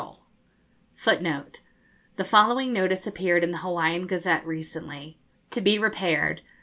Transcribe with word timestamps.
[Footnote 0.95 1.59
15: 1.59 1.61
The 2.15 2.23
following 2.23 2.73
notice 2.73 3.05
appeared 3.05 3.43
in 3.43 3.51
the 3.51 3.59
Hawaiian 3.59 4.07
Gazette 4.07 4.43
recently: 4.47 5.19
'TO 5.51 5.61
BE 5.61 5.77
REPAIRED. 5.77 6.41